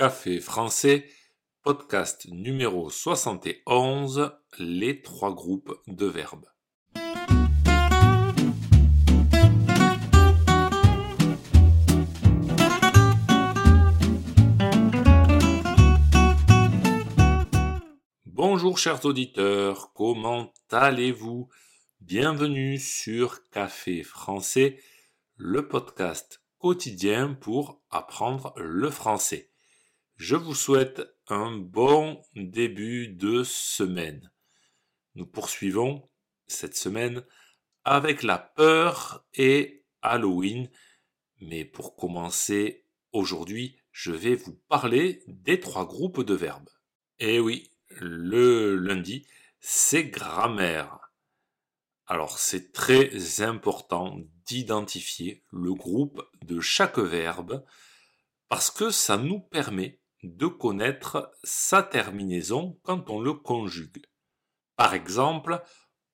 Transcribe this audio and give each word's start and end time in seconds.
Café 0.00 0.40
français, 0.40 1.06
podcast 1.62 2.26
numéro 2.30 2.88
71, 2.88 4.32
les 4.58 5.02
trois 5.02 5.34
groupes 5.34 5.78
de 5.88 6.06
verbes. 6.06 6.46
Bonjour 18.24 18.78
chers 18.78 19.04
auditeurs, 19.04 19.92
comment 19.92 20.54
allez-vous? 20.70 21.50
Bienvenue 22.00 22.78
sur 22.78 23.46
Café 23.50 24.02
français, 24.02 24.80
le 25.36 25.68
podcast 25.68 26.42
quotidien 26.56 27.34
pour 27.34 27.82
apprendre 27.90 28.54
le 28.56 28.88
français. 28.88 29.49
Je 30.20 30.36
vous 30.36 30.54
souhaite 30.54 31.00
un 31.28 31.56
bon 31.56 32.20
début 32.34 33.08
de 33.08 33.42
semaine. 33.42 34.30
Nous 35.14 35.24
poursuivons 35.24 36.10
cette 36.46 36.76
semaine 36.76 37.24
avec 37.84 38.22
la 38.22 38.36
peur 38.36 39.26
et 39.32 39.86
Halloween. 40.02 40.68
Mais 41.40 41.64
pour 41.64 41.96
commencer, 41.96 42.84
aujourd'hui, 43.12 43.78
je 43.92 44.12
vais 44.12 44.34
vous 44.34 44.52
parler 44.68 45.22
des 45.26 45.58
trois 45.58 45.86
groupes 45.86 46.22
de 46.22 46.34
verbes. 46.34 46.68
Eh 47.18 47.40
oui, 47.40 47.72
le 47.88 48.76
lundi, 48.76 49.26
c'est 49.58 50.04
grammaire. 50.04 50.98
Alors 52.04 52.38
c'est 52.38 52.72
très 52.72 53.40
important 53.40 54.18
d'identifier 54.44 55.46
le 55.50 55.72
groupe 55.72 56.22
de 56.44 56.60
chaque 56.60 56.98
verbe 56.98 57.64
parce 58.50 58.70
que 58.70 58.90
ça 58.90 59.16
nous 59.16 59.40
permet 59.40 59.99
de 60.22 60.46
connaître 60.46 61.32
sa 61.42 61.82
terminaison 61.82 62.78
quand 62.82 63.10
on 63.10 63.20
le 63.20 63.34
conjugue. 63.34 64.02
Par 64.76 64.94
exemple, 64.94 65.62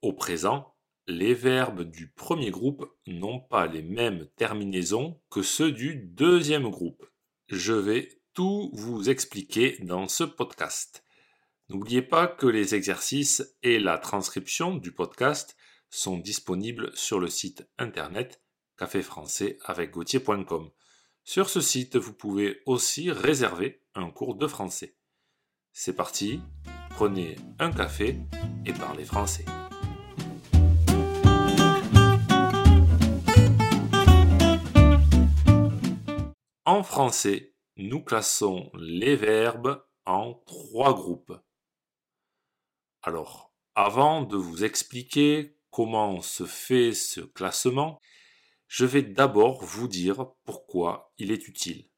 au 0.03 0.12
présent, 0.12 0.77
les 1.08 1.34
verbes 1.34 1.83
du 1.83 2.11
premier 2.11 2.50
groupe 2.50 2.91
n'ont 3.06 3.41
pas 3.41 3.67
les 3.67 3.83
mêmes 3.83 4.27
terminaisons 4.36 5.20
que 5.30 5.42
ceux 5.42 5.72
du 5.72 5.97
deuxième 5.97 6.69
groupe. 6.69 7.06
Je 7.48 7.72
vais 7.72 8.08
tout 8.34 8.70
vous 8.75 9.08
expliquer 9.08 9.78
dans 9.83 10.08
ce 10.08 10.25
podcast. 10.25 11.05
N'oubliez 11.69 12.02
pas 12.02 12.27
que 12.27 12.47
les 12.47 12.75
exercices 12.75 13.56
et 13.62 13.78
la 13.78 13.98
transcription 13.98 14.77
du 14.77 14.92
podcast 14.92 15.56
sont 15.91 16.19
disponibles 16.19 16.91
sur 16.95 17.19
le 17.19 17.28
site 17.28 17.69
internet 17.78 18.42
caféfrançais 18.77 19.58
avec 19.64 19.97
Sur 21.28 21.50
ce 21.50 21.60
site, 21.60 21.96
vous 21.96 22.12
pouvez 22.12 22.62
aussi 22.66 23.10
réserver 23.10 23.82
un 23.96 24.12
cours 24.12 24.36
de 24.36 24.46
français. 24.46 24.96
C'est 25.72 25.96
parti, 25.96 26.41
prenez 26.91 27.34
un 27.58 27.72
café 27.72 28.20
et 28.64 28.72
parlez 28.72 29.05
français. 29.05 29.44
En 36.64 36.84
français, 36.84 37.56
nous 37.77 38.05
classons 38.05 38.70
les 38.78 39.16
verbes 39.16 39.84
en 40.05 40.34
trois 40.46 40.94
groupes. 40.94 41.36
Alors, 43.02 43.52
avant 43.74 44.22
de 44.22 44.36
vous 44.36 44.62
expliquer 44.62 45.58
comment 45.72 46.20
se 46.20 46.46
fait 46.46 46.92
ce 46.92 47.20
classement, 47.20 47.98
je 48.69 48.84
vais 48.84 49.03
d'abord 49.03 49.64
vous 49.64 49.89
dire 49.89 50.33
pourquoi 50.45 51.12
il 51.19 51.31
est 51.31 51.48
utile. 51.48 51.89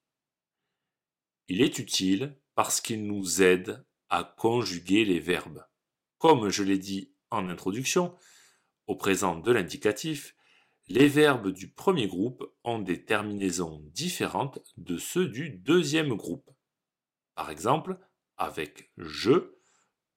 Il 1.49 1.63
est 1.63 1.79
utile 1.79 2.39
parce 2.55 2.81
qu'il 2.81 3.07
nous 3.07 3.43
aide 3.43 3.85
à 4.11 4.25
conjuguer 4.25 5.05
les 5.05 5.21
verbes. 5.21 5.65
Comme 6.19 6.49
je 6.51 6.63
l'ai 6.63 6.79
dit 6.79 7.15
en 7.31 7.49
introduction, 7.49 8.17
au 8.87 8.97
présent 8.97 9.37
de 9.37 9.53
l'indicatif, 9.53 10.35
les 10.89 11.09
verbes 11.09 11.51
du 11.51 11.71
premier 11.71 12.09
groupe 12.09 12.45
ont 12.65 12.79
des 12.79 13.05
terminaisons 13.05 13.81
différentes 13.93 14.59
de 14.77 14.97
ceux 14.97 15.29
du 15.29 15.51
deuxième 15.51 16.15
groupe. 16.15 16.51
Par 17.35 17.51
exemple, 17.51 17.99
avec 18.39 18.91
je, 18.97 19.55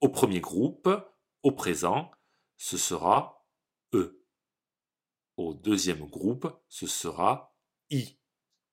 au 0.00 0.08
premier 0.08 0.40
groupe, 0.40 0.88
au 1.42 1.52
présent, 1.52 2.10
ce 2.56 2.78
sera 2.78 3.46
E. 3.94 4.21
Au 5.36 5.54
deuxième 5.54 6.04
groupe, 6.06 6.48
ce 6.68 6.86
sera 6.86 7.56
I, 7.90 8.18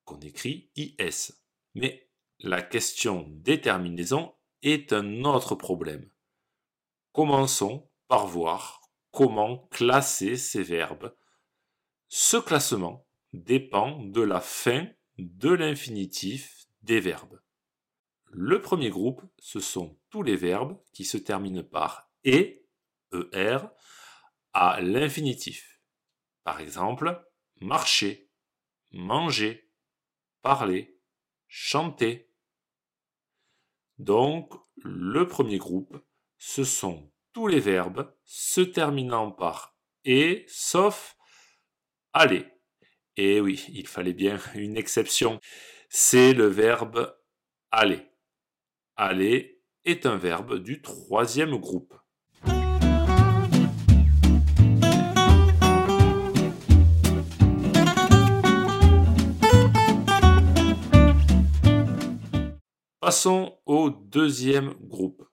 qu'on 0.04 0.20
écrit 0.20 0.72
IS. 0.76 1.34
Mais 1.76 2.10
la 2.40 2.62
question 2.62 3.28
des 3.30 3.62
terminaisons 3.62 4.34
est 4.62 4.94
un 4.94 5.24
autre 5.24 5.56
problème. 5.56 6.10
Commençons 7.12 7.90
par 8.08 8.28
voir 8.28 8.82
comment 9.12 9.68
classer 9.72 10.36
ces 10.36 10.64
verbes. 10.64 11.16
Ce 12.08 12.38
classement 12.38 13.08
dépend 13.34 14.04
de 14.04 14.22
la 14.22 14.42
fin 14.42 14.88
de 15.18 15.50
l'infinitif 15.50 16.68
des 16.82 17.00
verbes. 17.00 17.40
Le 18.32 18.62
premier 18.62 18.90
groupe, 18.90 19.22
ce 19.40 19.60
sont 19.60 19.98
tous 20.10 20.24
les 20.24 20.36
verbes 20.36 20.78
qui 20.94 21.04
se 21.04 21.18
terminent 21.18 21.64
par 21.64 22.12
et, 22.24 22.66
er, 23.34 23.60
à 24.54 24.82
l'infinitif. 24.82 25.79
Par 26.50 26.62
exemple, 26.62 27.24
marcher, 27.62 28.32
manger, 28.90 29.72
parler, 30.42 31.00
chanter. 31.48 32.34
Donc, 34.00 34.52
le 34.78 35.28
premier 35.28 35.60
groupe, 35.60 36.04
ce 36.40 36.64
sont 36.64 37.14
tous 37.34 37.46
les 37.46 37.60
verbes 37.60 38.12
se 38.24 38.62
terminant 38.62 39.30
par 39.30 39.78
et 40.06 40.44
sauf 40.48 41.16
aller. 42.14 42.48
Et 43.16 43.40
oui, 43.42 43.68
il 43.70 43.86
fallait 43.86 44.16
bien 44.16 44.40
une 44.56 44.76
exception. 44.76 45.40
C'est 45.88 46.34
le 46.34 46.48
verbe 46.48 47.16
aller. 47.70 48.10
Aller 48.96 49.62
est 49.86 50.08
un 50.08 50.18
verbe 50.18 50.58
du 50.58 50.82
troisième 50.82 51.58
groupe. 51.58 51.94
Passons 63.10 63.60
au 63.66 63.90
deuxième 63.90 64.76
groupe. 64.88 65.28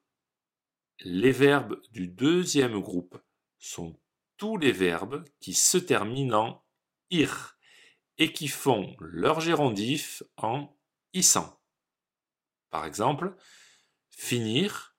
Les 1.01 1.31
verbes 1.31 1.79
du 1.91 2.09
deuxième 2.09 2.81
groupe 2.81 3.23
sont 3.59 4.01
tous 4.39 4.57
les 4.57 4.73
verbes 4.73 5.23
qui 5.41 5.53
se 5.53 5.77
terminent 5.77 6.39
en 6.39 6.65
ir 7.11 7.59
et 8.17 8.33
qui 8.33 8.49
font 8.49 8.97
leur 8.99 9.41
gérondif 9.41 10.23
en 10.39 10.75
issant. 11.13 11.61
Par 12.71 12.87
exemple, 12.87 13.37
finir, 14.09 14.97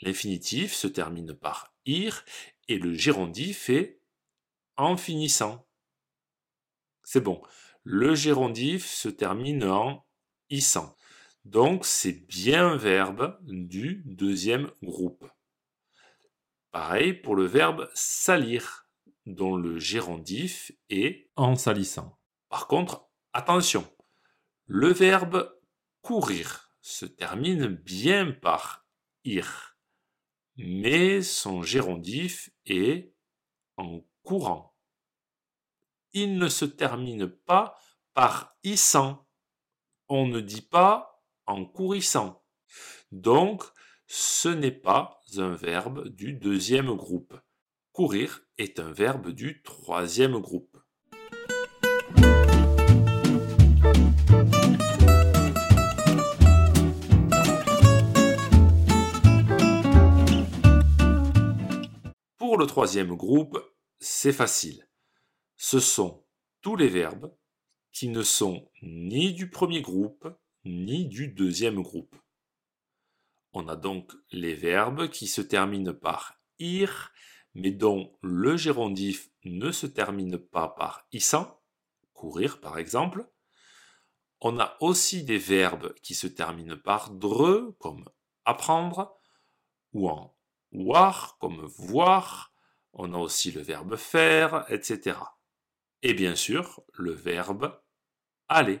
l'infinitif 0.00 0.74
se 0.74 0.88
termine 0.88 1.32
par 1.32 1.72
ir 1.84 2.24
et 2.66 2.78
le 2.78 2.92
gérondif 2.92 3.70
est 3.70 4.02
en 4.76 4.96
finissant. 4.96 5.64
C'est 7.04 7.20
bon. 7.20 7.40
Le 7.84 8.16
gérondif 8.16 8.84
se 8.84 9.08
termine 9.08 9.62
en 9.62 10.04
issant. 10.48 10.96
Donc 11.44 11.86
c'est 11.86 12.26
bien 12.26 12.72
un 12.72 12.76
verbe 12.76 13.38
du 13.42 14.02
deuxième 14.04 14.70
groupe. 14.82 15.26
Pareil 16.70 17.14
pour 17.14 17.34
le 17.34 17.46
verbe 17.46 17.88
salir, 17.94 18.88
dont 19.26 19.56
le 19.56 19.78
gérondif 19.78 20.72
est 20.88 21.30
en 21.36 21.56
salissant. 21.56 22.18
Par 22.48 22.66
contre, 22.66 23.08
attention, 23.32 23.86
le 24.66 24.88
verbe 24.92 25.58
courir 26.02 26.72
se 26.80 27.06
termine 27.06 27.66
bien 27.66 28.32
par 28.32 28.86
ir, 29.24 29.76
mais 30.56 31.22
son 31.22 31.62
gérondif 31.62 32.50
est 32.66 33.14
en 33.76 34.00
courant. 34.22 34.76
Il 36.12 36.38
ne 36.38 36.48
se 36.48 36.64
termine 36.64 37.28
pas 37.28 37.78
par 38.14 38.56
issant. 38.62 39.28
On 40.08 40.26
ne 40.26 40.40
dit 40.40 40.62
pas 40.62 41.09
en 41.50 41.64
courissant. 41.64 42.42
Donc, 43.10 43.64
ce 44.06 44.48
n'est 44.48 44.70
pas 44.70 45.20
un 45.36 45.54
verbe 45.54 46.08
du 46.08 46.32
deuxième 46.32 46.94
groupe. 46.94 47.34
Courir 47.92 48.42
est 48.56 48.78
un 48.78 48.92
verbe 48.92 49.30
du 49.30 49.62
troisième 49.62 50.38
groupe. 50.38 50.78
Pour 62.38 62.58
le 62.58 62.66
troisième 62.66 63.16
groupe, 63.16 63.58
c'est 63.98 64.32
facile. 64.32 64.88
Ce 65.56 65.80
sont 65.80 66.24
tous 66.62 66.76
les 66.76 66.88
verbes 66.88 67.34
qui 67.92 68.08
ne 68.08 68.22
sont 68.22 68.70
ni 68.82 69.32
du 69.32 69.50
premier 69.50 69.82
groupe 69.82 70.28
ni 70.64 71.06
du 71.06 71.28
deuxième 71.28 71.82
groupe. 71.82 72.16
On 73.52 73.68
a 73.68 73.76
donc 73.76 74.12
les 74.30 74.54
verbes 74.54 75.08
qui 75.08 75.26
se 75.26 75.40
terminent 75.40 75.94
par 75.94 76.40
ir, 76.58 77.12
mais 77.54 77.70
dont 77.70 78.16
le 78.22 78.56
gérondif 78.56 79.30
ne 79.44 79.72
se 79.72 79.86
termine 79.86 80.38
pas 80.38 80.68
par 80.68 81.06
issant, 81.12 81.60
courir 82.12 82.60
par 82.60 82.78
exemple. 82.78 83.28
On 84.40 84.58
a 84.58 84.76
aussi 84.80 85.24
des 85.24 85.38
verbes 85.38 85.94
qui 86.02 86.14
se 86.14 86.26
terminent 86.26 86.78
par 86.78 87.10
dre, 87.10 87.74
comme 87.78 88.08
apprendre, 88.44 89.18
ou 89.92 90.08
en 90.08 90.36
voir, 90.72 91.36
comme 91.38 91.66
voir. 91.66 92.52
On 92.92 93.12
a 93.12 93.18
aussi 93.18 93.50
le 93.50 93.60
verbe 93.60 93.96
faire, 93.96 94.64
etc. 94.68 95.18
Et 96.02 96.14
bien 96.14 96.34
sûr, 96.34 96.82
le 96.94 97.12
verbe 97.12 97.80
aller. 98.48 98.80